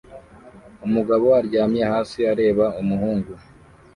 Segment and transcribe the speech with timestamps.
[0.85, 3.31] umugabo aryamye hasi areba umuhungu